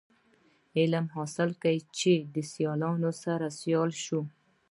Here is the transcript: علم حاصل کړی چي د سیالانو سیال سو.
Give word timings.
علم 0.77 1.05
حاصل 1.15 1.49
کړی 1.61 1.77
چي 1.97 2.13
د 2.33 2.35
سیالانو 2.51 3.09
سیال 3.61 3.91
سو. 4.05 4.19